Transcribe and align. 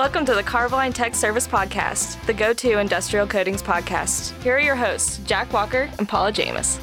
Welcome 0.00 0.24
to 0.24 0.34
the 0.34 0.42
Carboline 0.42 0.94
Tech 0.94 1.14
Service 1.14 1.46
Podcast, 1.46 2.24
the 2.24 2.32
go 2.32 2.54
to 2.54 2.78
industrial 2.78 3.26
coatings 3.26 3.62
podcast. 3.62 4.32
Here 4.42 4.56
are 4.56 4.58
your 4.58 4.74
hosts, 4.74 5.18
Jack 5.26 5.52
Walker 5.52 5.90
and 5.98 6.08
Paula 6.08 6.32
Jamis. 6.32 6.80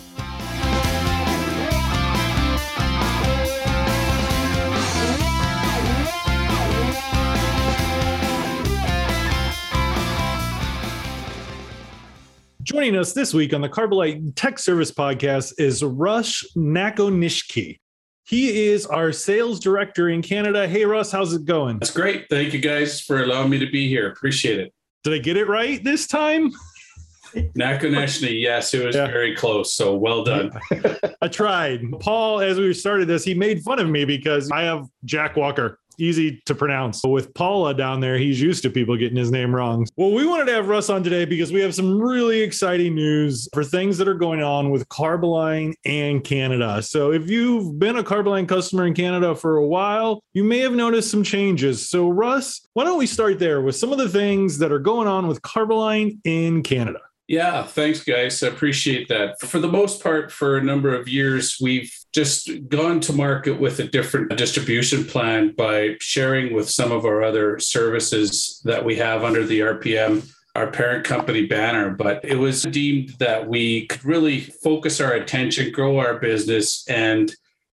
Joining 12.62 12.96
us 12.96 13.14
this 13.14 13.34
week 13.34 13.52
on 13.52 13.62
the 13.62 13.70
Carboline 13.70 14.32
Tech 14.36 14.60
Service 14.60 14.92
Podcast 14.92 15.56
is 15.58 15.84
Russ 15.84 16.46
Nakonishki. 16.56 17.80
He 18.28 18.68
is 18.68 18.86
our 18.86 19.14
sales 19.14 19.58
director 19.58 20.10
in 20.10 20.22
Canada. 20.22 20.68
Hey, 20.68 20.84
Russ, 20.84 21.14
how's 21.14 21.34
it 21.34 21.46
going? 21.46 21.80
That's 21.80 21.94
great. 21.94 22.26
Thank 22.30 22.52
you 22.52 22.60
guys 22.60 23.00
for 23.00 23.24
allowing 23.24 23.50
me 23.50 23.58
to 23.58 23.72
be 23.72 23.88
here. 23.88 24.12
Appreciate 24.12 24.60
it. 24.60 24.74
Did 25.06 25.14
I 25.14 25.20
get 25.20 25.38
it 25.38 25.48
right 25.48 25.82
this 25.82 26.08
time? 26.08 26.52
Nakoneshni, 27.58 28.42
yes, 28.42 28.74
it 28.74 28.86
was 28.86 28.98
yeah. 28.98 29.08
very 29.08 29.34
close. 29.34 29.74
So 29.76 29.96
well 29.96 30.26
done. 30.26 30.52
I 31.22 31.30
tried. 31.30 31.84
Paul, 32.02 32.42
as 32.42 32.60
we 32.60 32.74
started 32.74 33.08
this, 33.08 33.24
he 33.24 33.34
made 33.34 33.62
fun 33.62 33.80
of 33.80 33.88
me 33.88 34.04
because 34.04 34.52
I 34.52 34.64
have 34.64 34.88
Jack 35.06 35.38
Walker 35.38 35.80
easy 35.98 36.42
to 36.46 36.56
pronounce. 36.56 37.02
But 37.02 37.10
with 37.10 37.34
Paula 37.34 37.74
down 37.74 38.00
there, 38.00 38.18
he's 38.18 38.42
used 38.42 38.64
to 38.64 38.70
people 38.70 38.98
getting 38.98 39.18
his 39.18 39.32
name 39.32 39.54
wrong. 39.54 39.88
Well, 39.96 40.12
we 40.12 40.26
wanted 40.26 40.46
to 40.46 40.54
have 40.54 40.68
Russ 40.68 40.90
on 40.90 41.04
today 41.04 41.26
because 41.26 41.52
we 41.52 41.62
have 41.62 41.76
some 41.76 42.02
really 42.02 42.42
exciting 42.42 42.96
news 42.96 43.48
for 43.54 43.64
things 43.64 43.98
that 43.98 44.08
are 44.08 44.14
going 44.14 44.42
on 44.42 44.70
with 44.70 44.88
Carboline 44.90 45.74
and 45.86 46.24
Canada. 46.24 46.82
So 46.82 47.12
if 47.12 47.30
you've 47.30 47.80
been 47.80 47.98
a 47.98 48.04
Carboline 48.04 48.48
customer 48.48 48.86
in 48.86 48.94
Canada 48.94 49.36
for 49.36 49.58
a 49.58 49.68
while, 49.68 50.24
you 50.34 50.44
may 50.44 50.60
have 50.60 50.74
noticed 50.74 51.12
some 51.12 51.24
changes. 51.24 51.90
So 51.90 52.10
Russ, 52.10 52.68
why 52.74 52.84
don't 52.84 52.98
we 52.98 53.08
start 53.08 53.40
there 53.40 53.62
with 53.62 53.76
some 53.76 53.92
of 53.92 53.98
the 53.98 54.10
things 54.10 54.58
that 54.60 54.72
are 54.72 54.80
going 54.80 55.08
on 55.08 55.28
with 55.28 55.42
Carboline 55.42 56.20
in 56.24 56.64
Canada? 56.64 57.00
Yeah, 57.28 57.64
thanks, 57.64 58.04
guys. 58.04 58.42
I 58.42 58.48
appreciate 58.48 59.10
that. 59.10 59.42
For 59.42 59.60
the 59.60 59.68
most 59.68 60.02
part, 60.02 60.32
for 60.32 60.58
a 60.58 60.64
number 60.64 60.96
of 60.96 61.10
years, 61.10 61.58
we've 61.62 61.94
just 62.14 62.50
gone 62.70 63.02
to 63.02 63.12
market 63.12 63.60
with 63.60 63.80
a 63.80 63.88
different 63.88 64.36
distribution 64.38 65.04
plan 65.04 65.54
by 65.58 65.98
sharing 66.00 66.54
with 66.54 66.70
some 66.70 66.94
of 66.94 67.04
our 67.04 67.24
other 67.24 67.60
services 67.60 68.62
that 68.64 68.86
we 68.86 68.96
have 68.96 69.24
under 69.26 69.46
the 69.46 69.60
RPM 69.60 70.30
our 70.58 70.72
parent 70.72 71.06
company 71.06 71.46
banner, 71.46 71.92
but 71.92 72.20
it 72.26 72.36
was 72.36 72.64
deemed 72.64 73.10
that 73.20 73.48
we 73.48 73.86
could 73.86 74.04
really 74.04 74.40
focus 74.40 75.00
our 75.00 75.14
attention, 75.14 75.72
grow 75.72 76.00
our 76.00 76.18
business, 76.18 76.84
and 76.90 77.32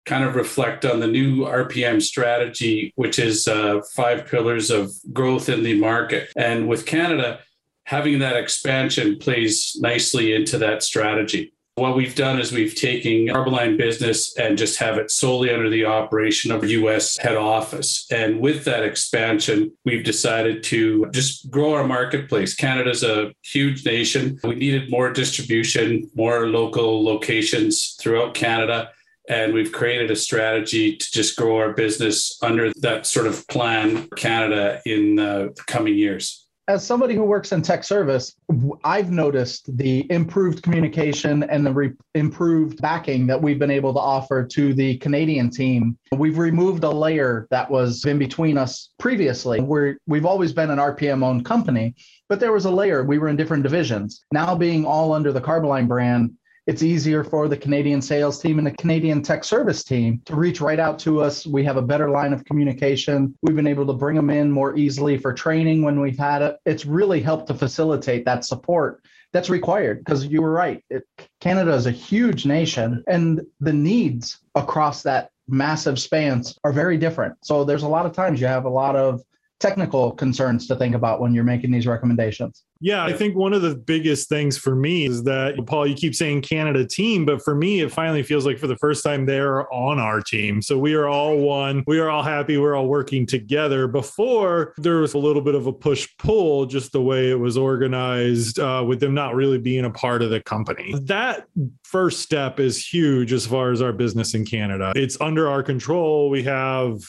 kind 0.06 0.24
of 0.24 0.36
reflect 0.36 0.86
on 0.86 1.02
the 1.02 1.08
new 1.08 1.40
RPM 1.40 2.02
strategy, 2.02 2.94
which 2.96 3.20
is 3.20 3.50
uh, 3.50 3.82
five 3.94 4.26
pillars 4.28 4.72
of 4.72 4.94
growth 5.12 5.50
in 5.50 5.62
the 5.62 5.78
market. 5.78 6.30
And 6.38 6.70
with 6.70 6.86
Canada, 6.86 7.42
having 7.90 8.20
that 8.20 8.36
expansion 8.36 9.18
plays 9.18 9.76
nicely 9.80 10.36
into 10.36 10.60
that 10.60 10.84
strategy. 10.84 11.52
What 11.74 11.96
we've 11.96 12.14
done 12.14 12.40
is 12.40 12.52
we've 12.52 12.76
taken 12.76 13.26
Carboline 13.26 13.78
business 13.80 14.38
and 14.38 14.60
just 14.60 14.78
have 14.78 15.00
it 15.00 15.10
solely 15.10 15.52
under 15.52 15.72
the 15.72 15.86
operation 15.86 16.52
of 16.52 16.64
US 16.70 17.18
head 17.18 17.36
office. 17.36 18.06
And 18.12 18.42
with 18.42 18.64
that 18.66 18.84
expansion, 18.84 19.72
we've 19.86 20.04
decided 20.04 20.62
to 20.66 21.10
just 21.12 21.50
grow 21.50 21.74
our 21.74 21.84
marketplace. 21.84 22.54
Canada's 22.54 23.02
a 23.02 23.34
huge 23.42 23.84
nation. 23.84 24.40
We 24.44 24.54
needed 24.54 24.92
more 24.92 25.12
distribution, 25.12 26.12
more 26.14 26.46
local 26.46 27.04
locations 27.04 27.98
throughout 28.00 28.36
Canada. 28.36 28.92
And 29.30 29.52
we've 29.52 29.72
created 29.72 30.12
a 30.12 30.16
strategy 30.16 30.96
to 30.96 31.12
just 31.12 31.36
grow 31.36 31.58
our 31.58 31.74
business 31.74 32.38
under 32.44 32.72
that 32.82 33.08
sort 33.08 33.26
of 33.26 33.48
plan 33.48 34.08
Canada 34.16 34.80
in 34.86 35.18
uh, 35.18 35.48
the 35.56 35.64
coming 35.66 35.96
years 35.96 36.46
as 36.70 36.86
somebody 36.86 37.16
who 37.16 37.24
works 37.24 37.52
in 37.52 37.64
tech 37.64 37.84
service, 37.84 38.36
I've 38.84 39.12
noticed 39.12 39.76
the 39.76 40.06
improved 40.12 40.62
communication 40.62 41.42
and 41.42 41.66
the 41.66 41.74
re- 41.74 41.94
improved 42.14 42.80
backing 42.80 43.26
that 43.26 43.42
we've 43.42 43.58
been 43.58 43.72
able 43.72 43.92
to 43.92 44.00
offer 44.00 44.46
to 44.46 44.74
the 44.76 44.98
Canadian 44.98 45.50
team. 45.50 45.98
We've 46.16 46.38
removed 46.38 46.84
a 46.84 46.90
layer 46.90 47.48
that 47.50 47.72
was 47.72 48.06
in 48.06 48.20
between 48.20 48.56
us 48.56 48.92
previously. 49.00 49.60
We're, 49.60 49.98
we've 50.06 50.28
always 50.28 50.54
been 50.54 50.70
an 50.70 50.78
RPM 50.78 51.24
owned 51.24 51.44
company, 51.44 51.96
but 52.30 52.40
there 52.40 52.54
was 52.54 52.66
a 52.66 52.72
layer. 52.72 53.04
We 53.04 53.18
were 53.18 53.30
in 53.30 53.36
different 53.36 53.64
divisions. 53.64 54.24
Now 54.32 54.54
being 54.54 54.86
all 54.86 55.12
under 55.12 55.34
the 55.34 55.42
Carboline 55.42 55.88
brand, 55.88 56.34
it's 56.70 56.84
easier 56.84 57.24
for 57.24 57.48
the 57.48 57.58
Canadian 57.58 58.00
sales 58.00 58.40
team 58.40 58.60
and 58.60 58.68
the 58.68 58.74
Canadian 58.74 59.24
tech 59.24 59.44
service 59.44 59.84
team 59.84 60.22
to 60.26 60.36
reach 60.36 60.62
right 60.62 60.80
out 60.80 61.00
to 61.00 61.20
us. 61.20 61.48
We 61.48 61.64
have 61.64 61.78
a 61.78 61.82
better 61.82 62.12
line 62.12 62.32
of 62.32 62.46
communication. 62.46 63.36
We've 63.42 63.56
been 63.56 63.66
able 63.66 63.88
to 63.88 63.94
bring 63.94 64.16
them 64.16 64.30
in 64.30 64.52
more 64.52 64.78
easily 64.78 65.18
for 65.18 65.34
training 65.34 65.82
when 65.82 66.00
we've 66.00 66.20
had 66.20 66.44
it. 66.44 66.58
It's 66.68 66.86
really 66.86 67.22
helped 67.22 67.48
to 67.48 67.56
facilitate 67.56 68.24
that 68.26 68.46
support 68.46 69.04
that's 69.34 69.50
required 69.50 70.06
because 70.06 70.28
you 70.28 70.44
were 70.44 70.52
right. 70.52 70.84
It, 70.92 71.08
Canada 71.42 71.74
is 71.74 71.88
a 71.88 71.92
huge 71.92 72.46
nation 72.46 73.04
and 73.08 73.42
the 73.60 73.74
needs 73.74 74.38
across 74.54 75.02
that 75.02 75.32
massive 75.48 75.98
spans 75.98 76.56
are 76.64 76.72
very 76.72 77.00
different. 77.00 77.34
So 77.42 77.64
there's 77.64 77.82
a 77.82 77.88
lot 77.88 78.06
of 78.06 78.14
times 78.14 78.40
you 78.40 78.46
have 78.46 78.66
a 78.66 78.70
lot 78.70 78.96
of 78.96 79.24
technical 79.60 80.12
concerns 80.12 80.68
to 80.68 80.76
think 80.76 80.96
about 80.96 81.20
when 81.20 81.34
you're 81.34 81.44
making 81.44 81.70
these 81.72 81.86
recommendations. 81.86 82.64
Yeah, 82.82 83.04
I 83.04 83.12
think 83.12 83.36
one 83.36 83.52
of 83.52 83.62
the 83.62 83.76
biggest 83.76 84.30
things 84.30 84.58
for 84.58 84.74
me 84.74 85.06
is 85.06 85.24
that 85.24 85.56
Paul, 85.68 85.86
you 85.86 85.96
keep 85.96 86.16
saying 86.16 86.44
Canada 86.44 86.88
team, 86.88 87.26
but 87.26 87.44
for 87.44 87.54
me, 87.54 87.82
it 87.82 87.92
finally 87.92 88.24
feels 88.24 88.46
like 88.46 88.58
for 88.58 88.68
the 88.68 88.78
first 88.78 89.04
time 89.04 89.26
they're 89.26 89.72
on 89.74 90.00
our 90.00 90.22
team. 90.22 90.62
So 90.62 90.78
we 90.78 90.94
are 90.94 91.08
all 91.08 91.38
one. 91.40 91.84
We 91.88 92.00
are 92.00 92.10
all 92.10 92.24
happy. 92.24 92.58
We're 92.58 92.76
all 92.76 92.88
working 92.88 93.26
together. 93.26 93.88
Before 93.88 94.74
there 94.78 95.00
was 95.00 95.14
a 95.14 95.18
little 95.18 95.42
bit 95.42 95.56
of 95.56 95.68
a 95.68 95.74
push 95.74 96.08
pull, 96.18 96.66
just 96.66 96.94
the 96.94 97.02
way 97.02 97.30
it 97.30 97.40
was 97.40 97.58
organized, 97.58 98.60
uh, 98.60 98.86
with 98.88 99.02
them 99.02 99.14
not 99.14 99.36
really 99.36 99.58
being 99.58 99.84
a 99.84 99.92
part 99.92 100.22
of 100.22 100.30
the 100.30 100.42
company. 100.42 100.96
That 101.02 101.48
first 101.84 102.22
step 102.22 102.62
is 102.62 102.86
huge 102.86 103.34
as 103.34 103.46
far 103.46 103.72
as 103.72 103.82
our 103.82 103.92
business 103.92 104.36
in 104.36 104.46
Canada. 104.46 104.94
It's 104.96 105.20
under 105.20 105.50
our 105.50 105.64
control. 105.64 106.30
We 106.30 106.44
have 106.44 107.02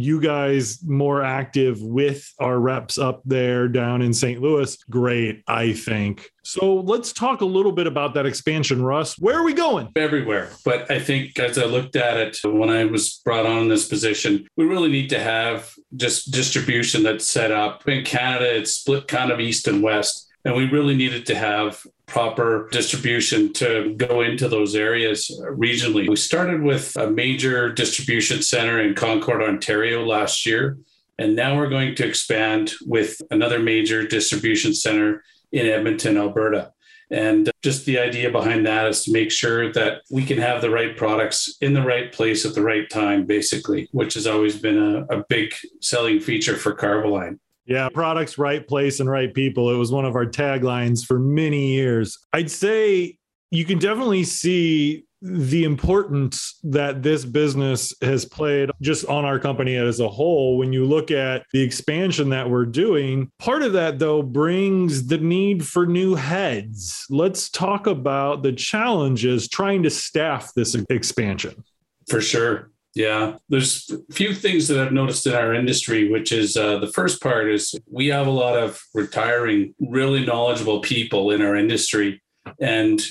you 0.00 0.20
guys 0.20 0.82
more 0.84 1.22
active 1.22 1.80
with 1.80 2.32
our 2.38 2.58
reps 2.58 2.98
up 2.98 3.22
there 3.24 3.68
down 3.68 4.02
in 4.02 4.12
St. 4.12 4.40
Louis, 4.40 4.76
great, 4.90 5.42
I 5.46 5.72
think. 5.72 6.30
So 6.42 6.74
let's 6.74 7.12
talk 7.12 7.40
a 7.40 7.46
little 7.46 7.72
bit 7.72 7.86
about 7.86 8.14
that 8.14 8.26
expansion, 8.26 8.82
Russ. 8.82 9.18
Where 9.18 9.38
are 9.38 9.44
we 9.44 9.54
going? 9.54 9.88
Everywhere. 9.96 10.50
But 10.64 10.90
I 10.90 11.00
think 11.00 11.38
as 11.38 11.56
I 11.56 11.64
looked 11.64 11.96
at 11.96 12.16
it 12.18 12.38
when 12.44 12.68
I 12.68 12.84
was 12.84 13.20
brought 13.24 13.46
on 13.46 13.68
this 13.68 13.88
position, 13.88 14.46
we 14.56 14.64
really 14.64 14.90
need 14.90 15.08
to 15.10 15.18
have 15.18 15.72
just 15.96 16.32
distribution 16.32 17.02
that's 17.02 17.26
set 17.26 17.50
up. 17.50 17.88
In 17.88 18.04
Canada, 18.04 18.56
it's 18.56 18.72
split 18.72 19.08
kind 19.08 19.30
of 19.30 19.40
east 19.40 19.66
and 19.68 19.82
west. 19.82 20.23
And 20.44 20.54
we 20.54 20.68
really 20.68 20.94
needed 20.94 21.24
to 21.26 21.34
have 21.34 21.86
proper 22.06 22.68
distribution 22.70 23.52
to 23.54 23.94
go 23.96 24.20
into 24.20 24.46
those 24.48 24.74
areas 24.74 25.30
regionally. 25.52 26.08
We 26.08 26.16
started 26.16 26.62
with 26.62 26.96
a 26.96 27.10
major 27.10 27.72
distribution 27.72 28.42
center 28.42 28.80
in 28.80 28.94
Concord, 28.94 29.42
Ontario 29.42 30.04
last 30.04 30.44
year. 30.44 30.76
And 31.18 31.34
now 31.34 31.56
we're 31.56 31.70
going 31.70 31.94
to 31.94 32.06
expand 32.06 32.72
with 32.86 33.22
another 33.30 33.58
major 33.58 34.06
distribution 34.06 34.74
center 34.74 35.22
in 35.52 35.66
Edmonton, 35.66 36.18
Alberta. 36.18 36.72
And 37.10 37.50
just 37.62 37.86
the 37.86 37.98
idea 37.98 38.30
behind 38.30 38.66
that 38.66 38.86
is 38.88 39.04
to 39.04 39.12
make 39.12 39.30
sure 39.30 39.72
that 39.72 40.02
we 40.10 40.24
can 40.24 40.38
have 40.38 40.60
the 40.60 40.70
right 40.70 40.96
products 40.96 41.56
in 41.60 41.72
the 41.72 41.82
right 41.82 42.12
place 42.12 42.44
at 42.44 42.54
the 42.54 42.62
right 42.62 42.88
time, 42.90 43.24
basically, 43.24 43.88
which 43.92 44.14
has 44.14 44.26
always 44.26 44.58
been 44.58 44.78
a, 44.78 45.04
a 45.14 45.24
big 45.28 45.54
selling 45.80 46.18
feature 46.18 46.56
for 46.56 46.74
Carboline. 46.74 47.38
Yeah, 47.66 47.88
products, 47.88 48.36
right 48.36 48.66
place, 48.66 49.00
and 49.00 49.08
right 49.08 49.32
people. 49.32 49.70
It 49.70 49.76
was 49.76 49.90
one 49.90 50.04
of 50.04 50.16
our 50.16 50.26
taglines 50.26 51.04
for 51.04 51.18
many 51.18 51.72
years. 51.72 52.18
I'd 52.32 52.50
say 52.50 53.18
you 53.50 53.64
can 53.64 53.78
definitely 53.78 54.24
see 54.24 55.04
the 55.26 55.64
importance 55.64 56.58
that 56.64 57.02
this 57.02 57.24
business 57.24 57.94
has 58.02 58.26
played 58.26 58.70
just 58.82 59.06
on 59.06 59.24
our 59.24 59.38
company 59.38 59.74
as 59.74 59.98
a 59.98 60.08
whole 60.08 60.58
when 60.58 60.70
you 60.70 60.84
look 60.84 61.10
at 61.10 61.46
the 61.54 61.62
expansion 61.62 62.28
that 62.28 62.50
we're 62.50 62.66
doing 62.66 63.30
part 63.38 63.62
of 63.62 63.72
that 63.72 63.98
though 63.98 64.22
brings 64.22 65.06
the 65.06 65.16
need 65.16 65.66
for 65.66 65.86
new 65.86 66.14
heads 66.14 67.06
let's 67.08 67.48
talk 67.48 67.86
about 67.86 68.42
the 68.42 68.52
challenges 68.52 69.48
trying 69.48 69.82
to 69.82 69.88
staff 69.88 70.52
this 70.54 70.74
expansion 70.90 71.64
for 72.06 72.20
sure 72.20 72.70
yeah, 72.94 73.38
there's 73.48 73.90
a 73.90 74.12
few 74.12 74.34
things 74.34 74.68
that 74.68 74.78
I've 74.78 74.92
noticed 74.92 75.26
in 75.26 75.34
our 75.34 75.52
industry, 75.52 76.08
which 76.08 76.30
is 76.30 76.56
uh, 76.56 76.78
the 76.78 76.92
first 76.92 77.20
part 77.20 77.50
is 77.50 77.74
we 77.90 78.06
have 78.08 78.28
a 78.28 78.30
lot 78.30 78.56
of 78.56 78.80
retiring, 78.94 79.74
really 79.80 80.24
knowledgeable 80.24 80.80
people 80.80 81.32
in 81.32 81.42
our 81.42 81.56
industry, 81.56 82.22
and 82.60 83.02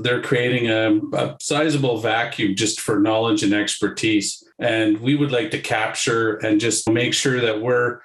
they're 0.00 0.22
creating 0.22 0.70
a, 0.70 1.00
a 1.16 1.36
sizable 1.40 1.98
vacuum 1.98 2.54
just 2.54 2.80
for 2.80 3.00
knowledge 3.00 3.42
and 3.42 3.52
expertise. 3.52 4.44
And 4.60 5.00
we 5.00 5.16
would 5.16 5.32
like 5.32 5.50
to 5.52 5.60
capture 5.60 6.36
and 6.36 6.60
just 6.60 6.88
make 6.88 7.12
sure 7.12 7.40
that 7.40 7.60
we're 7.60 8.00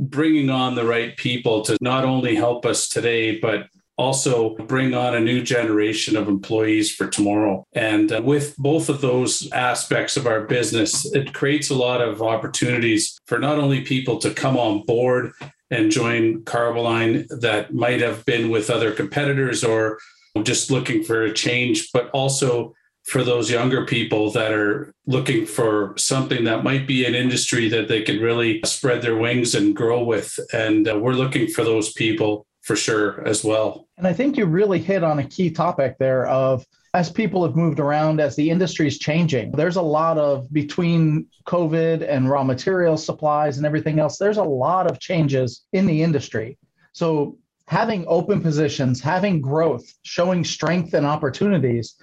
bringing 0.00 0.50
on 0.50 0.74
the 0.74 0.84
right 0.84 1.16
people 1.16 1.62
to 1.62 1.76
not 1.80 2.04
only 2.04 2.34
help 2.34 2.66
us 2.66 2.88
today, 2.88 3.38
but 3.38 3.68
also 4.00 4.56
bring 4.56 4.94
on 4.94 5.14
a 5.14 5.20
new 5.20 5.42
generation 5.42 6.16
of 6.16 6.26
employees 6.26 6.90
for 6.90 7.06
tomorrow. 7.06 7.64
And 7.74 8.10
uh, 8.10 8.22
with 8.24 8.56
both 8.56 8.88
of 8.88 9.02
those 9.02 9.50
aspects 9.52 10.16
of 10.16 10.26
our 10.26 10.42
business, 10.46 10.90
it 11.12 11.34
creates 11.34 11.68
a 11.70 11.74
lot 11.74 12.00
of 12.00 12.22
opportunities 12.22 13.18
for 13.26 13.38
not 13.38 13.58
only 13.58 13.82
people 13.82 14.16
to 14.20 14.32
come 14.32 14.56
on 14.56 14.84
board 14.86 15.32
and 15.70 15.90
join 15.90 16.42
Carboline 16.44 17.26
that 17.40 17.74
might 17.74 18.00
have 18.00 18.24
been 18.24 18.48
with 18.48 18.70
other 18.70 18.90
competitors 18.90 19.62
or 19.62 19.98
just 20.42 20.70
looking 20.70 21.02
for 21.04 21.22
a 21.22 21.32
change, 21.32 21.92
but 21.92 22.08
also 22.10 22.74
for 23.04 23.22
those 23.22 23.50
younger 23.50 23.84
people 23.86 24.30
that 24.30 24.52
are 24.52 24.92
looking 25.06 25.44
for 25.44 25.94
something 25.96 26.44
that 26.44 26.64
might 26.64 26.86
be 26.86 27.04
an 27.04 27.14
industry 27.14 27.68
that 27.68 27.88
they 27.88 28.02
can 28.02 28.20
really 28.20 28.60
spread 28.64 29.02
their 29.02 29.16
wings 29.16 29.54
and 29.54 29.76
grow 29.76 30.02
with. 30.02 30.38
And 30.52 30.88
uh, 30.88 30.98
we're 30.98 31.14
looking 31.14 31.48
for 31.48 31.64
those 31.64 31.92
people 31.92 32.46
for 32.70 32.76
sure 32.76 33.26
as 33.26 33.42
well. 33.42 33.88
And 33.98 34.06
I 34.06 34.12
think 34.12 34.36
you 34.36 34.46
really 34.46 34.78
hit 34.78 35.02
on 35.02 35.18
a 35.18 35.24
key 35.24 35.50
topic 35.50 35.96
there 35.98 36.28
of 36.28 36.64
as 36.94 37.10
people 37.10 37.44
have 37.44 37.56
moved 37.56 37.80
around, 37.80 38.20
as 38.20 38.36
the 38.36 38.48
industry 38.48 38.86
is 38.86 38.96
changing, 38.96 39.50
there's 39.50 39.74
a 39.74 39.82
lot 39.82 40.18
of 40.18 40.48
between 40.52 41.26
COVID 41.48 42.08
and 42.08 42.30
raw 42.30 42.44
material 42.44 42.96
supplies 42.96 43.56
and 43.56 43.66
everything 43.66 43.98
else, 43.98 44.18
there's 44.18 44.36
a 44.36 44.44
lot 44.44 44.88
of 44.88 45.00
changes 45.00 45.66
in 45.72 45.84
the 45.84 46.00
industry. 46.00 46.58
So 46.92 47.38
having 47.66 48.04
open 48.06 48.40
positions, 48.40 49.00
having 49.00 49.40
growth, 49.40 49.92
showing 50.02 50.44
strength 50.44 50.94
and 50.94 51.04
opportunities 51.04 51.96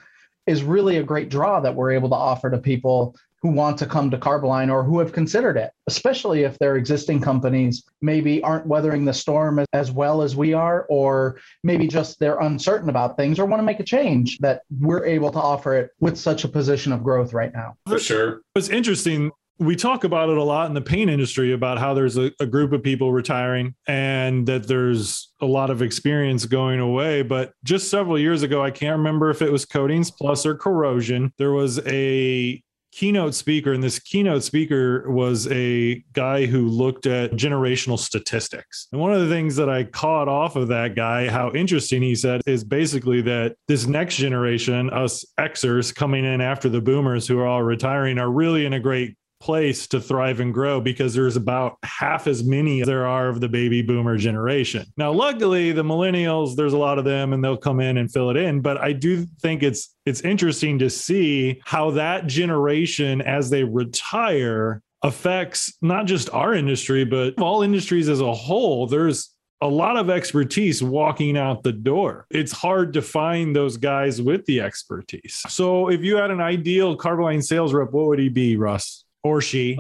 is 0.48 0.63
really 0.63 0.98
a 0.98 1.04
great 1.04 1.30
draw 1.30 1.62
that 1.62 1.75
we're 1.75 1.92
able 1.92 2.10
to 2.10 2.16
offer 2.16 2.52
to 2.52 2.58
people 2.58 3.16
who 3.42 3.50
want 3.50 3.78
to 3.78 3.86
come 3.86 4.10
to 4.10 4.18
Carboline 4.18 4.72
or 4.72 4.84
who 4.84 5.00
have 5.00 5.13
considered 5.13 5.57
it, 5.57 5.72
especially 5.88 6.44
if 6.44 6.57
their 6.60 6.75
existing 6.75 7.22
companies 7.22 7.84
maybe 8.01 8.42
aren't 8.44 8.66
weathering 8.66 9.06
the 9.06 9.13
storm 9.13 9.63
as 9.74 9.92
well 9.92 10.22
as 10.22 10.36
we 10.36 10.54
are, 10.54 10.86
or 10.89 11.39
maybe 11.63 11.88
just 11.88 12.19
they're 12.19 12.39
uncertain 12.39 12.89
about 12.89 13.16
things 13.16 13.39
or 13.39 13.45
want 13.45 13.60
to 13.60 13.66
make 13.66 13.80
a 13.80 13.84
change 13.84 14.38
that 14.39 14.62
we're 14.80 15.06
able 15.06 15.31
to 15.31 15.39
offer 15.39 15.75
it 15.75 15.92
with 16.00 16.18
such 16.18 16.44
a 16.44 16.48
position 16.48 16.92
of 16.92 17.04
growth 17.04 17.34
right 17.34 17.54
now. 17.54 17.75
For 17.88 18.00
sure. 18.00 18.42
It's 18.56 18.69
interesting. 18.69 19.31
We 19.60 19.75
talk 19.75 20.04
about 20.04 20.30
it 20.30 20.38
a 20.38 20.44
lot 20.44 20.68
in 20.68 20.75
the 20.75 20.81
paint 20.81 21.10
industry 21.10 21.51
about 21.51 21.80
how 21.80 21.95
there's 21.95 22.16
a, 22.16 22.31
a 22.39 22.45
group 22.45 22.74
of 22.74 22.84
people 22.84 23.12
retiring 23.12 23.74
and 23.88 24.48
that 24.48 24.68
there's 24.68 25.31
a 25.42 25.48
lot 25.48 25.72
of 25.72 25.81
experience 25.81 26.45
going 26.45 26.80
away. 26.80 27.24
But 27.24 27.54
just 27.63 27.89
several 27.89 28.19
years 28.19 28.44
ago, 28.44 28.63
I 28.63 28.69
can't 28.69 28.98
remember 28.98 29.31
if 29.31 29.42
it 29.42 29.51
was 29.51 29.66
Coatings 29.66 30.12
Plus 30.12 30.45
or 30.45 30.56
Corrosion, 30.56 31.34
there 31.39 31.54
was 31.54 31.80
a 31.88 32.62
keynote 32.98 33.36
speaker, 33.36 33.74
and 33.74 33.84
this 33.84 34.00
keynote 34.00 34.42
speaker 34.42 35.08
was 35.12 35.48
a 35.52 36.04
guy 36.14 36.48
who 36.48 36.68
looked 36.68 37.06
at 37.06 37.32
generational 37.34 38.00
statistics. 38.00 38.88
And 38.92 39.00
one 39.00 39.14
of 39.14 39.22
the 39.22 39.30
things 39.30 39.56
that 39.58 39.70
I 39.70 39.84
caught 39.84 40.28
off 40.28 40.56
of 40.56 40.68
that 40.70 40.96
guy, 40.96 41.30
how 41.30 41.52
interesting 41.52 42.02
he 42.02 42.16
said, 42.16 42.42
is 42.48 42.64
basically 42.64 43.22
that 43.22 43.56
this 43.68 43.86
next 43.86 44.16
generation, 44.16 44.90
us 44.90 45.24
Xers 45.40 45.94
coming 45.94 46.26
in 46.26 46.42
after 46.42 46.70
the 46.70 46.82
boomers 46.82 47.28
who 47.28 47.38
are 47.38 47.46
all 47.46 47.62
retiring, 47.62 48.18
are 48.18 48.32
really 48.32 48.66
in 48.66 48.74
a 48.74 48.80
great 48.80 49.16
place 49.39 49.88
to 49.88 50.01
thrive 50.01 50.39
and 50.39 50.54
grow 50.54 50.81
because 50.81 51.13
there's 51.13 51.36
about 51.36 51.78
half 51.84 52.28
as 52.28 52.44
many 52.44 52.81
as 52.81 52.88
there 52.88 53.06
are 53.06 53.30
of 53.30 53.39
the 53.39 53.50
baby 53.50 53.81
boomer 53.81 54.18
generation. 54.18 54.86
Now, 54.98 55.12
luckily, 55.12 55.72
the 55.72 55.84
millennials, 55.84 56.56
there's 56.56 56.74
a 56.74 56.78
lot 56.78 57.00
of 57.00 57.06
them 57.06 57.34
and 57.34 57.44
they'll 57.44 57.57
come 57.57 57.80
in 57.80 57.98
and 57.98 58.12
fill 58.12 58.30
it 58.30 58.38
in. 58.38 58.62
But 58.62 58.78
I 58.78 58.94
do 58.94 59.25
think 59.42 59.63
it's 59.63 59.95
it's 60.06 60.22
interesting 60.22 60.80
to 60.80 60.89
see 60.89 61.62
how 61.66 61.92
that 61.92 62.28
generation, 62.28 63.22
as 63.22 63.50
they 63.50 63.63
retire, 63.63 64.81
affects 65.04 65.74
not 65.81 66.06
just 66.06 66.30
our 66.31 66.54
industry, 66.54 67.06
but 67.06 67.39
all 67.39 67.62
industries 67.62 68.10
as 68.10 68.22
a 68.22 68.34
whole. 68.34 68.88
There's 68.88 69.34
a 69.62 69.68
lot 69.68 69.98
of 69.98 70.10
expertise 70.10 70.84
walking 70.84 71.38
out 71.38 71.63
the 71.63 71.74
door. 71.74 72.28
It's 72.30 72.51
hard 72.51 72.94
to 72.94 73.01
find 73.01 73.56
those 73.56 73.78
guys 73.78 74.22
with 74.22 74.45
the 74.45 74.62
expertise. 74.62 75.42
So, 75.48 75.89
if 75.89 76.04
you 76.04 76.18
had 76.18 76.31
an 76.31 76.42
ideal 76.42 76.95
Carboline 76.95 77.44
sales 77.44 77.74
rep, 77.74 77.92
what 77.92 78.07
would 78.07 78.19
he 78.19 78.30
be, 78.30 78.56
Russ? 78.56 79.04
Or 79.27 79.41
she? 79.41 79.77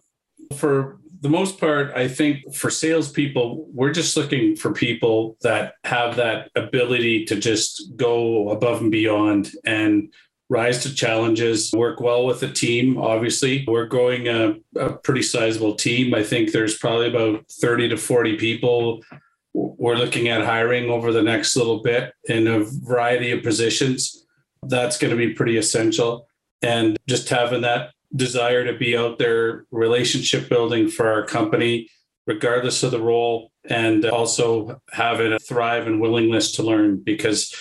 For 0.55 0.97
the 1.21 1.29
most 1.29 1.59
part, 1.59 1.91
I 1.95 2.07
think 2.07 2.53
for 2.53 2.69
salespeople, 2.69 3.67
we're 3.73 3.91
just 3.91 4.15
looking 4.15 4.55
for 4.55 4.71
people 4.71 5.37
that 5.41 5.73
have 5.83 6.15
that 6.17 6.51
ability 6.55 7.25
to 7.25 7.35
just 7.35 7.95
go 7.95 8.49
above 8.49 8.81
and 8.81 8.91
beyond 8.91 9.51
and 9.65 10.13
rise 10.49 10.83
to 10.83 10.93
challenges, 10.93 11.71
work 11.73 11.99
well 11.99 12.25
with 12.25 12.39
the 12.39 12.51
team. 12.51 12.97
Obviously, 12.97 13.65
we're 13.67 13.85
growing 13.85 14.27
a, 14.27 14.55
a, 14.77 14.93
pretty 14.93 15.21
sizable 15.21 15.75
team. 15.75 16.13
I 16.13 16.23
think 16.23 16.51
there's 16.51 16.77
probably 16.77 17.09
about 17.09 17.45
30 17.51 17.89
to 17.89 17.97
40 17.97 18.37
people 18.37 19.01
we're 19.57 19.95
looking 19.95 20.27
at 20.27 20.45
hiring 20.45 20.89
over 20.89 21.11
the 21.11 21.23
next 21.23 21.55
little 21.55 21.81
bit 21.81 22.13
in 22.25 22.47
a 22.47 22.63
variety 22.63 23.31
of 23.31 23.43
positions. 23.43 24.25
That's 24.63 24.97
going 24.97 25.11
to 25.11 25.17
be 25.17 25.33
pretty 25.33 25.57
essential. 25.57 26.27
And 26.61 26.97
just 27.07 27.29
having 27.29 27.61
that 27.61 27.91
desire 28.15 28.65
to 28.65 28.77
be 28.77 28.95
out 28.97 29.17
there 29.17 29.65
relationship 29.71 30.49
building 30.49 30.89
for 30.89 31.11
our 31.11 31.25
company 31.25 31.89
regardless 32.25 32.83
of 32.83 32.91
the 32.91 33.01
role 33.01 33.51
and 33.69 34.05
also 34.05 34.81
having 34.91 35.33
a 35.33 35.39
thrive 35.39 35.87
and 35.87 36.01
willingness 36.01 36.51
to 36.53 36.63
learn. 36.63 37.01
Because 37.03 37.53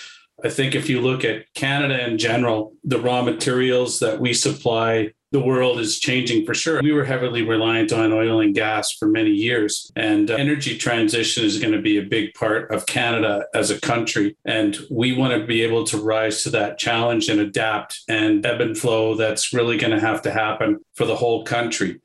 i 0.44 0.48
think 0.48 0.74
if 0.74 0.88
you 0.88 1.00
look 1.00 1.24
at 1.24 1.52
canada 1.54 2.06
in 2.06 2.18
general 2.18 2.74
the 2.84 3.00
raw 3.00 3.22
materials 3.22 4.00
that 4.00 4.20
we 4.20 4.34
supply 4.34 5.10
the 5.32 5.40
world 5.40 5.78
is 5.80 5.98
changing 5.98 6.46
for 6.46 6.54
sure. 6.54 6.80
We 6.82 6.92
were 6.92 7.04
heavily 7.04 7.42
reliant 7.42 7.92
on 7.92 8.12
oil 8.12 8.40
and 8.40 8.54
gas 8.54 8.92
for 8.92 9.08
many 9.08 9.30
years, 9.30 9.90
and 9.96 10.30
uh, 10.30 10.34
energy 10.34 10.78
transition 10.78 11.44
is 11.44 11.58
going 11.58 11.72
to 11.72 11.82
be 11.82 11.98
a 11.98 12.02
big 12.02 12.34
part 12.34 12.70
of 12.70 12.86
Canada 12.86 13.46
as 13.54 13.70
a 13.70 13.80
country. 13.80 14.36
And 14.44 14.78
we 14.90 15.12
want 15.12 15.38
to 15.38 15.46
be 15.46 15.62
able 15.62 15.84
to 15.84 15.98
rise 15.98 16.42
to 16.44 16.50
that 16.50 16.78
challenge 16.78 17.28
and 17.28 17.40
adapt 17.40 18.00
and 18.08 18.44
ebb 18.46 18.60
and 18.60 18.78
flow 18.78 19.14
that's 19.14 19.52
really 19.52 19.76
going 19.76 19.92
to 19.92 20.00
have 20.00 20.22
to 20.22 20.30
happen 20.30 20.78
for 20.94 21.04
the 21.04 21.16
whole 21.16 21.44
country. 21.44 22.00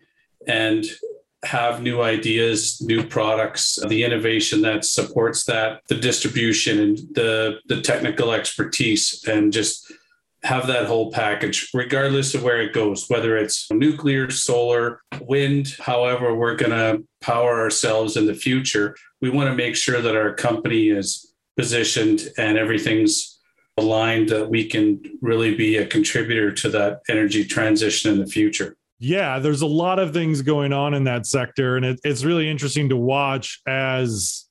And 0.47 0.85
have 1.43 1.81
new 1.81 2.01
ideas, 2.01 2.81
new 2.81 3.03
products, 3.03 3.79
the 3.87 4.03
innovation 4.03 4.61
that 4.61 4.85
supports 4.85 5.45
that, 5.45 5.81
the 5.87 5.95
distribution 5.95 6.79
and 6.79 6.97
the 7.15 7.59
the 7.67 7.81
technical 7.81 8.31
expertise 8.31 9.23
and 9.27 9.51
just 9.51 9.90
have 10.43 10.67
that 10.67 10.87
whole 10.87 11.11
package, 11.11 11.69
regardless 11.73 12.33
of 12.33 12.43
where 12.43 12.61
it 12.61 12.73
goes, 12.73 13.07
whether 13.09 13.37
it's 13.37 13.69
nuclear, 13.71 14.31
solar, 14.31 15.01
wind, 15.21 15.75
however, 15.79 16.33
we're 16.33 16.55
going 16.55 16.71
to 16.71 17.03
power 17.21 17.59
ourselves 17.59 18.17
in 18.17 18.25
the 18.25 18.33
future. 18.33 18.95
We 19.21 19.29
want 19.29 19.49
to 19.49 19.55
make 19.55 19.75
sure 19.75 20.01
that 20.01 20.15
our 20.15 20.33
company 20.33 20.89
is 20.89 21.33
positioned 21.57 22.29
and 22.37 22.57
everything's 22.57 23.39
aligned 23.77 24.29
that 24.29 24.49
we 24.49 24.65
can 24.65 25.01
really 25.21 25.55
be 25.55 25.77
a 25.77 25.85
contributor 25.85 26.51
to 26.51 26.69
that 26.69 27.01
energy 27.07 27.45
transition 27.45 28.11
in 28.11 28.19
the 28.19 28.25
future. 28.25 28.75
Yeah, 28.99 29.39
there's 29.39 29.61
a 29.61 29.67
lot 29.67 29.99
of 29.99 30.13
things 30.13 30.41
going 30.41 30.73
on 30.73 30.93
in 30.93 31.05
that 31.05 31.25
sector, 31.25 31.75
and 31.75 31.85
it, 31.85 31.99
it's 32.03 32.23
really 32.23 32.49
interesting 32.49 32.89
to 32.89 32.97
watch 32.97 33.59
as 33.67 34.45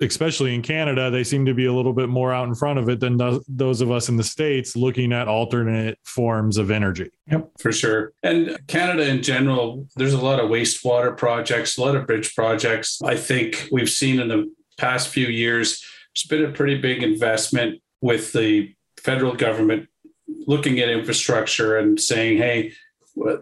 especially 0.00 0.54
in 0.54 0.62
Canada, 0.62 1.10
they 1.10 1.24
seem 1.24 1.46
to 1.46 1.54
be 1.54 1.66
a 1.66 1.72
little 1.72 1.92
bit 1.92 2.08
more 2.08 2.32
out 2.32 2.46
in 2.48 2.54
front 2.54 2.78
of 2.78 2.88
it 2.88 3.00
than 3.00 3.18
those 3.48 3.80
of 3.80 3.90
us 3.90 4.08
in 4.08 4.16
the 4.16 4.24
States 4.24 4.76
looking 4.76 5.12
at 5.12 5.28
alternate 5.28 5.98
forms 6.04 6.58
of 6.58 6.70
energy. 6.70 7.10
Yep, 7.30 7.50
for 7.58 7.72
sure. 7.72 8.12
And 8.22 8.58
Canada 8.66 9.08
in 9.08 9.22
general, 9.22 9.86
there's 9.96 10.12
a 10.12 10.20
lot 10.20 10.40
of 10.40 10.50
wastewater 10.50 11.16
projects, 11.16 11.78
a 11.78 11.80
lot 11.80 11.96
of 11.96 12.06
bridge 12.06 12.34
projects. 12.34 13.00
I 13.02 13.16
think 13.16 13.68
we've 13.72 13.90
seen 13.90 14.20
in 14.20 14.28
the 14.28 14.52
past 14.76 15.08
few 15.08 15.26
years, 15.26 15.82
there's 16.14 16.26
been 16.26 16.50
a 16.50 16.52
pretty 16.52 16.78
big 16.78 17.02
investment 17.02 17.80
with 18.00 18.32
the 18.32 18.74
federal 18.98 19.34
government 19.34 19.88
looking 20.46 20.78
at 20.80 20.88
infrastructure 20.88 21.78
and 21.78 22.00
saying, 22.00 22.38
hey, 22.38 22.72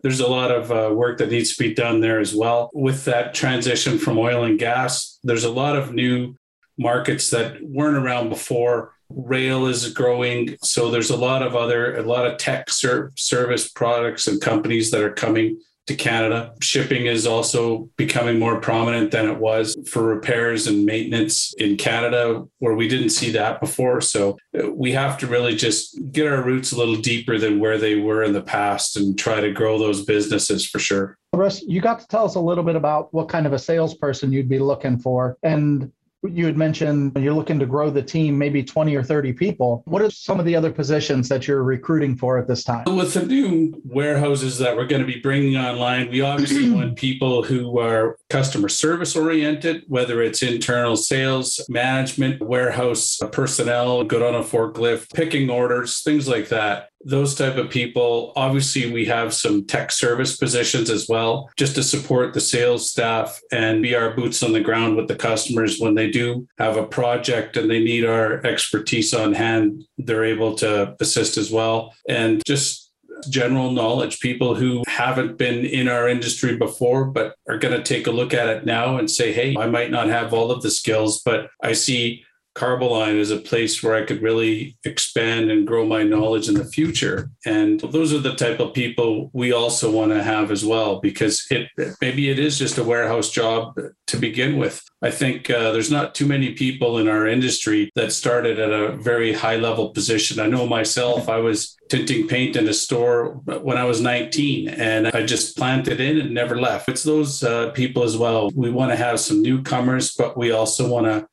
there's 0.03 0.21
a 0.21 0.29
lot 0.29 0.51
of 0.51 0.71
uh, 0.71 0.95
work 0.95 1.19
that 1.19 1.31
needs 1.31 1.57
to 1.57 1.63
be 1.63 1.75
done 1.75 2.01
there 2.01 2.21
as 2.21 2.35
well. 2.35 2.71
With 2.73 3.05
that 3.07 3.35
transition 3.35 3.99
from 3.99 4.19
oil 4.19 4.45
and 4.45 4.59
gas, 4.59 5.19
there's 5.25 5.45
a 5.45 5.51
lot 5.51 5.77
of 5.77 5.93
new 5.93 6.37
markets 6.79 7.31
that 7.31 7.63
weren't 7.63 7.97
around 7.97 8.29
before. 8.29 8.93
Rail 9.11 9.67
is 9.67 9.93
growing, 9.93 10.57
so 10.63 10.91
there's 10.91 11.11
a 11.11 11.17
lot 11.17 11.43
of 11.43 11.55
other 11.55 11.97
a 11.97 12.03
lot 12.03 12.27
of 12.27 12.39
tech 12.39 12.71
ser- 12.71 13.13
service 13.17 13.69
products 13.69 14.27
and 14.27 14.41
companies 14.41 14.91
that 14.91 15.03
are 15.03 15.13
coming 15.13 15.59
to 15.87 15.95
Canada. 15.95 16.55
Shipping 16.63 17.07
is 17.07 17.27
also 17.27 17.91
becoming 17.97 18.39
more 18.39 18.61
prominent 18.61 19.11
than 19.11 19.29
it 19.29 19.39
was 19.39 19.77
for 19.87 20.03
repairs 20.03 20.67
and 20.67 20.87
maintenance 20.87 21.53
in 21.59 21.77
Canada, 21.77 22.45
where 22.59 22.75
we 22.75 22.89
didn't 22.89 23.11
see 23.11 23.31
that 23.33 23.61
before. 23.61 24.01
So 24.01 24.39
uh, 24.59 24.71
we 24.71 24.93
have 24.93 25.19
to 25.19 25.27
really 25.27 25.55
just 25.55 25.99
get 26.11 26.27
our 26.27 26.43
roots 26.43 26.73
a 26.73 26.79
little 26.79 26.97
deeper 26.97 27.39
than 27.39 27.61
where 27.61 27.79
they 27.79 27.97
were 27.97 28.23
in 28.23 28.33
the 28.33 28.43
past 28.43 28.97
and 28.97 29.19
try 29.19 29.41
to 29.41 29.53
grow 29.53 29.79
those 29.79 30.05
businesses 30.05 30.67
for 30.67 30.79
sure. 30.79 31.19
Russ, 31.35 31.63
you 31.63 31.81
got 31.81 32.01
to 32.01 32.07
tell 32.07 32.25
us 32.25 32.37
a 32.37 32.41
little 32.41 32.65
bit 32.65 32.77
about 32.77 33.13
what 33.13 33.29
kind 33.29 33.47
of 33.47 33.53
a 33.53 33.59
salesperson 33.59 34.33
you'd 34.33 34.49
be 34.49 34.59
looking 34.59 34.99
for 34.99 35.37
and 35.43 35.93
you 36.31 36.47
had 36.47 36.57
mentioned 36.57 37.17
you're 37.19 37.35
looking 37.35 37.59
to 37.59 37.67
grow 37.67 37.91
the 37.91 38.03
team, 38.03 38.39
maybe 38.39 38.63
20 38.63 38.95
or 38.95 39.03
30 39.03 39.33
people. 39.33 39.83
What 39.87 40.03
are 40.03 40.11
some 40.11 40.41
of 40.41 40.47
the 40.47 40.57
other 40.57 40.73
positions 40.73 41.29
that 41.29 41.47
you're 41.47 41.63
recruiting 41.63 42.17
for 42.17 42.39
at 42.39 42.49
this 42.49 42.65
time? 42.65 42.85
With 42.97 43.15
the 43.15 43.27
new 43.27 43.81
warehouses 43.85 44.59
that 44.59 44.77
we're 44.77 44.87
going 44.87 45.03
to 45.03 45.07
be 45.07 45.21
bringing 45.21 45.57
online, 45.57 46.11
we 46.11 46.21
obviously 46.21 46.71
want 46.75 46.97
people 46.97 47.43
who 47.43 47.79
are 47.79 48.19
customer 48.31 48.69
service 48.69 49.17
oriented, 49.17 49.85
whether 49.89 50.23
it's 50.23 50.43
internal 50.43 50.97
sales, 50.97 51.65
management, 51.69 52.41
warehouse 52.43 53.21
personnel, 53.33 54.05
good 54.05 54.23
on 54.23 54.35
a 54.35 54.43
forklift, 54.43 55.13
picking 55.13 55.51
orders, 55.51 56.03
things 56.03 56.29
like 56.29 56.49
that 56.49 56.89
those 57.05 57.35
type 57.35 57.57
of 57.57 57.71
people. 57.71 58.33
Obviously, 58.37 58.91
we 58.91 59.05
have 59.05 59.35
some 59.35 59.67
tech 59.67 59.93
service 59.93 60.37
positions 60.37 60.91
as 60.91 61.07
well, 61.09 61.51
just 61.57 61.75
to 61.77 61.83
support 61.83 62.33
the 62.35 62.41
sales 62.41 62.91
staff 62.91 63.41
and 63.53 63.83
be 63.83 63.95
our 63.95 64.15
boots 64.15 64.43
on 64.43 64.53
the 64.53 64.61
ground 64.61 64.97
with 64.97 65.09
the 65.09 65.17
customers 65.17 65.79
when 65.79 65.95
they 65.95 66.11
do 66.11 66.47
have 66.59 66.77
a 66.77 66.87
project 66.87 67.57
and 67.57 67.71
they 67.71 67.83
need 67.83 68.05
our 68.05 68.45
expertise 68.47 69.13
on 69.15 69.35
hand. 69.35 69.85
They're 69.99 70.25
able 70.25 70.55
to 70.57 70.97
assist 71.01 71.37
as 71.37 71.51
well. 71.51 71.95
And 72.09 72.43
just 72.47 72.93
general 73.29 73.71
knowledge, 73.71 74.21
people 74.21 74.55
who 74.55 74.83
haven't 74.87 75.39
been 75.39 75.65
in 75.65 75.89
our 75.89 76.09
industry 76.09 76.57
before, 76.57 77.07
but 77.07 77.35
are 77.49 77.59
going 77.59 77.77
to 77.77 77.83
take 77.83 78.07
a 78.07 78.11
look 78.11 78.35
at 78.35 78.49
it 78.49 78.67
now 78.67 78.97
and 78.97 79.11
say, 79.11 79.33
hey, 79.33 79.57
I 79.57 79.67
might 79.67 79.91
not 79.91 80.09
have 80.09 80.33
all 80.33 80.51
of 80.51 80.63
the 80.63 80.71
skills, 80.71 81.23
but 81.25 81.49
I 81.63 81.73
see 81.73 82.25
Carboline 82.55 83.19
is 83.19 83.31
a 83.31 83.37
place 83.37 83.83
where 83.83 83.95
I 83.95 84.05
could 84.05 84.23
really 84.23 84.77
expand 84.85 85.51
and 85.51 85.67
grow 85.67 85.85
my 85.85 86.05
knowledge 86.05 86.49
in 86.49 86.55
the 86.55 86.65
future. 86.65 87.31
And 87.45 87.81
those 87.81 88.13
are 88.13 88.19
the 88.19 88.37
type 88.37 88.61
of 88.61 88.73
people 88.73 89.31
we 89.33 89.53
also 89.53 89.91
want 89.91 90.13
to 90.13 90.23
have 90.23 90.51
as 90.53 90.65
well, 90.65 91.01
because 91.01 91.45
it 91.51 91.69
maybe 92.01 92.31
it 92.31 92.39
is 92.39 92.59
just 92.59 92.79
a 92.79 92.85
warehouse 92.85 93.31
job 93.31 93.79
to 94.07 94.17
begin 94.17 94.57
with. 94.57 94.83
I 95.03 95.11
think 95.11 95.51
uh, 95.51 95.73
there's 95.73 95.91
not 95.91 96.15
too 96.15 96.27
many 96.27 96.53
people 96.53 96.99
in 96.99 97.09
our 97.09 97.27
industry 97.27 97.91
that 97.97 98.13
started 98.13 98.59
at 98.59 98.71
a 98.71 98.97
very 98.97 99.33
high 99.33 99.57
level 99.57 99.91
position. 99.91 100.39
I 100.39 100.47
know 100.47 100.67
myself, 100.67 101.29
I 101.29 101.39
was 101.39 101.77
tinting 101.91 102.27
paint 102.29 102.57
in 102.57 102.69
a 102.69 102.73
store 102.73 103.41
when 103.63 103.77
I 103.77 103.85
was 103.85 104.01
19 104.01 104.69
and 104.69 105.09
I 105.09 105.25
just 105.25 105.57
planted 105.57 106.01
in 106.01 106.21
and 106.21 106.33
never 106.33 106.59
left. 106.59 106.89
It's 106.89 107.03
those 107.03 107.43
uh, 107.43 107.71
people 107.73 108.05
as 108.05 108.17
well. 108.17 108.51
We 108.55 108.71
want 108.71 108.93
to 108.93 108.97
have 108.97 109.21
some 109.21 109.43
newcomers, 109.43 110.15
but 110.15 110.37
we 110.39 110.53
also 110.53 110.89
want 110.89 111.07
to 111.07 111.29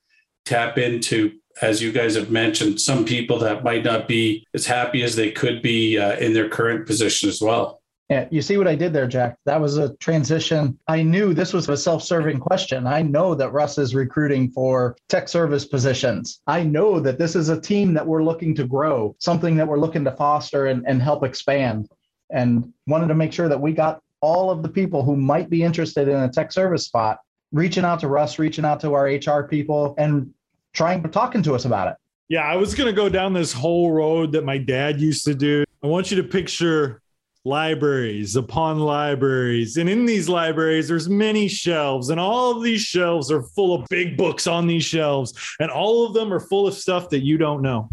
tap 0.52 0.78
into 0.78 1.32
as 1.62 1.82
you 1.82 1.92
guys 1.92 2.16
have 2.16 2.32
mentioned, 2.32 2.80
some 2.80 3.06
people 3.06 3.38
that 3.40 3.64
might 3.64 3.84
not 3.84 4.08
be 4.08 4.46
as 4.54 4.66
happy 4.66 5.04
as 5.04 5.16
they 5.16 5.32
could 5.32 5.62
be 5.62 5.98
uh, 5.98 6.16
in 6.18 6.34
their 6.34 6.50
current 6.50 6.88
position 6.88 7.30
as 7.30 7.42
well. 7.42 7.82
Yeah, 8.10 8.28
you 8.30 8.42
see 8.42 8.58
what 8.58 8.68
I 8.68 8.76
did 8.76 8.92
there, 8.92 9.08
Jack? 9.08 9.38
That 9.46 9.62
was 9.62 9.78
a 9.78 9.96
transition. 9.98 10.78
I 10.88 11.02
knew 11.02 11.34
this 11.34 11.54
was 11.54 11.70
a 11.70 11.78
self 11.78 12.04
serving 12.04 12.40
question. 12.40 12.86
I 12.86 13.02
know 13.02 13.36
that 13.36 13.54
Russ 13.54 13.78
is 13.78 13.96
recruiting 13.96 14.50
for 14.52 14.98
tech 15.08 15.30
service 15.30 15.66
positions. 15.66 16.42
I 16.48 16.64
know 16.64 17.00
that 17.00 17.18
this 17.18 17.36
is 17.36 17.48
a 17.50 17.62
team 17.62 17.94
that 17.94 18.06
we're 18.06 18.24
looking 18.24 18.54
to 18.56 18.66
grow, 18.66 19.16
something 19.20 19.56
that 19.56 19.68
we're 19.68 19.80
looking 19.80 20.04
to 20.06 20.12
foster 20.12 20.66
and, 20.66 20.84
and 20.88 21.02
help 21.02 21.24
expand. 21.24 21.90
And 22.32 22.74
wanted 22.88 23.08
to 23.08 23.16
make 23.16 23.32
sure 23.32 23.48
that 23.48 23.62
we 23.62 23.72
got 23.72 24.02
all 24.22 24.50
of 24.52 24.62
the 24.62 24.70
people 24.70 25.04
who 25.04 25.16
might 25.16 25.50
be 25.50 25.64
interested 25.64 26.08
in 26.08 26.18
a 26.18 26.30
tech 26.30 26.52
service 26.52 26.86
spot 26.86 27.20
reaching 27.52 27.86
out 27.86 28.00
to 28.02 28.08
Russ, 28.08 28.40
reaching 28.40 28.66
out 28.66 28.80
to 28.82 28.94
our 28.94 29.06
HR 29.06 29.48
people, 29.48 29.96
and 29.98 30.34
trying 30.74 31.04
talking 31.12 31.44
to 31.44 31.56
us 31.56 31.66
about 31.66 31.88
it. 31.90 31.96
Yeah, 32.30 32.44
I 32.44 32.56
was 32.56 32.74
gonna 32.76 32.94
go 32.94 33.10
down 33.10 33.34
this 33.34 33.52
whole 33.52 33.92
road 33.92 34.32
that 34.34 34.46
my 34.46 34.58
dad 34.58 35.02
used 35.02 35.26
to 35.26 35.36
do. 35.36 35.64
I 35.84 35.88
want 35.88 36.12
you 36.12 36.18
to 36.22 36.28
picture 36.28 37.02
libraries 37.44 38.36
upon 38.36 38.80
libraries. 38.80 39.78
And 39.78 39.90
in 39.90 40.06
these 40.06 40.30
libraries, 40.30 40.88
there's 40.88 41.10
many 41.10 41.48
shelves, 41.48 42.10
and 42.10 42.20
all 42.20 42.56
of 42.56 42.64
these 42.64 42.82
shelves 42.82 43.32
are 43.32 43.42
full 43.42 43.74
of 43.74 43.88
big 43.90 44.16
books 44.18 44.48
on 44.48 44.68
these 44.68 44.84
shelves, 44.84 45.34
and 45.60 45.72
all 45.72 46.06
of 46.06 46.14
them 46.14 46.32
are 46.32 46.40
full 46.40 46.68
of 46.68 46.74
stuff 46.74 47.10
that 47.10 47.20
you 47.20 47.38
don't 47.38 47.62
know. 47.62 47.90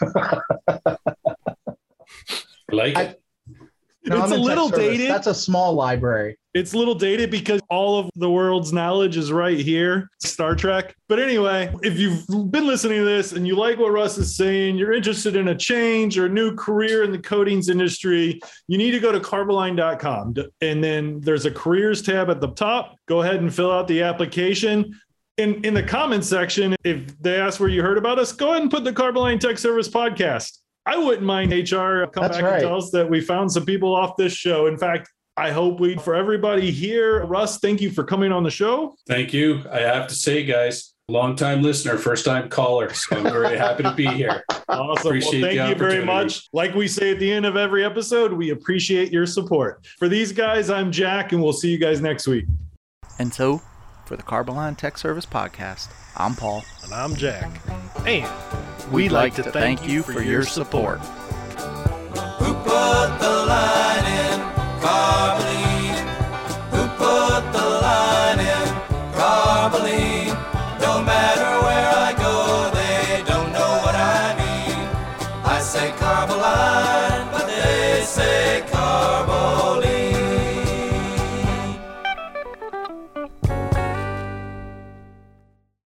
like 2.70 2.98
it. 2.98 3.22
It's 4.02 4.32
a 4.32 4.36
little 4.36 4.68
dated. 4.68 5.10
That's 5.10 5.26
a 5.26 5.34
small 5.34 5.74
library. 5.74 6.38
It's 6.54 6.72
a 6.72 6.78
little 6.78 6.94
dated 6.94 7.30
because 7.30 7.60
all 7.68 7.98
of 7.98 8.10
the 8.16 8.30
world's 8.30 8.72
knowledge 8.72 9.16
is 9.16 9.30
right 9.30 9.58
here, 9.58 10.10
Star 10.20 10.56
Trek. 10.56 10.96
But 11.08 11.20
anyway, 11.20 11.72
if 11.82 11.98
you've 11.98 12.26
been 12.50 12.66
listening 12.66 12.98
to 12.98 13.04
this 13.04 13.32
and 13.32 13.46
you 13.46 13.56
like 13.56 13.78
what 13.78 13.92
Russ 13.92 14.18
is 14.18 14.34
saying, 14.34 14.76
you're 14.76 14.92
interested 14.92 15.36
in 15.36 15.48
a 15.48 15.54
change 15.54 16.18
or 16.18 16.26
a 16.26 16.28
new 16.28 16.54
career 16.56 17.04
in 17.04 17.12
the 17.12 17.18
coatings 17.18 17.68
industry, 17.68 18.40
you 18.68 18.78
need 18.78 18.92
to 18.92 19.00
go 19.00 19.12
to 19.12 19.20
carboline.com. 19.20 20.34
And 20.60 20.82
then 20.82 21.20
there's 21.20 21.44
a 21.44 21.50
careers 21.50 22.02
tab 22.02 22.30
at 22.30 22.40
the 22.40 22.48
top. 22.48 22.96
Go 23.06 23.22
ahead 23.22 23.36
and 23.36 23.54
fill 23.54 23.70
out 23.70 23.86
the 23.86 24.02
application. 24.02 24.98
In, 25.36 25.64
in 25.64 25.72
the 25.72 25.82
comments 25.82 26.28
section, 26.28 26.74
if 26.84 27.16
they 27.20 27.40
ask 27.40 27.60
where 27.60 27.68
you 27.68 27.82
heard 27.82 27.96
about 27.96 28.18
us, 28.18 28.32
go 28.32 28.50
ahead 28.50 28.62
and 28.62 28.70
put 28.70 28.84
the 28.84 28.92
Carboline 28.92 29.38
Tech 29.38 29.58
Service 29.58 29.88
podcast. 29.88 30.58
I 30.86 30.96
wouldn't 30.96 31.26
mind 31.26 31.52
HR 31.52 32.06
come 32.06 32.22
That's 32.22 32.36
back 32.36 32.44
right. 32.44 32.52
and 32.54 32.62
tell 32.62 32.78
us 32.78 32.90
that 32.90 33.08
we 33.08 33.20
found 33.20 33.52
some 33.52 33.64
people 33.64 33.94
off 33.94 34.16
this 34.16 34.32
show. 34.32 34.66
In 34.66 34.76
fact, 34.78 35.08
I 35.36 35.50
hope 35.50 35.80
we, 35.80 35.96
for 35.96 36.14
everybody 36.14 36.70
here, 36.70 37.24
Russ, 37.26 37.58
thank 37.58 37.80
you 37.80 37.90
for 37.90 38.04
coming 38.04 38.32
on 38.32 38.42
the 38.42 38.50
show. 38.50 38.94
Thank 39.06 39.32
you. 39.32 39.62
I 39.70 39.80
have 39.80 40.06
to 40.08 40.14
say, 40.14 40.44
guys, 40.44 40.94
long 41.08 41.36
time 41.36 41.62
listener, 41.62 41.98
first 41.98 42.24
time 42.24 42.48
caller. 42.48 42.92
So 42.92 43.16
I'm 43.16 43.24
very 43.24 43.56
happy 43.56 43.82
to 43.82 43.92
be 43.92 44.06
here. 44.06 44.42
Awesome. 44.70 45.08
Appreciate 45.08 45.42
well, 45.42 45.66
thank 45.66 45.68
you 45.68 45.74
very 45.74 46.04
much. 46.04 46.48
Like 46.52 46.76
we 46.76 46.86
say 46.86 47.10
at 47.10 47.18
the 47.18 47.30
end 47.30 47.44
of 47.44 47.56
every 47.56 47.84
episode, 47.84 48.32
we 48.32 48.50
appreciate 48.50 49.10
your 49.10 49.26
support. 49.26 49.84
For 49.98 50.08
these 50.08 50.30
guys, 50.30 50.70
I'm 50.70 50.92
Jack, 50.92 51.32
and 51.32 51.42
we'll 51.42 51.52
see 51.52 51.72
you 51.72 51.78
guys 51.78 52.00
next 52.00 52.28
week. 52.28 52.44
And 53.18 53.34
so, 53.34 53.60
for 54.06 54.16
the 54.16 54.22
Carboline 54.22 54.76
Tech 54.76 54.96
Service 54.96 55.26
Podcast, 55.26 55.88
I'm 56.16 56.36
Paul. 56.36 56.64
And 56.84 56.94
I'm 56.94 57.16
Jack. 57.16 57.50
And 58.06 58.24
we'd, 58.90 59.12
like, 59.12 59.34
to 59.34 59.42
thank, 59.42 59.86
you 59.86 60.02
for 60.02 60.22
your 60.22 60.44
support. 60.44 61.00